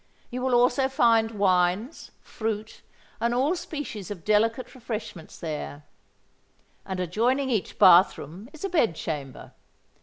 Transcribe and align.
You 0.31 0.41
will 0.41 0.55
also 0.55 0.89
find 0.89 1.29
wines, 1.29 2.09
fruits, 2.21 2.81
and 3.19 3.35
all 3.35 3.55
species 3.55 4.09
of 4.09 4.25
delicate 4.25 4.73
refreshments 4.73 5.37
there; 5.37 5.83
and 6.87 6.99
adjoining 6.99 7.51
each 7.51 7.77
bath 7.77 8.17
room 8.17 8.49
is 8.51 8.65
a 8.65 8.69
bed 8.69 8.95
chamber. 8.95 9.53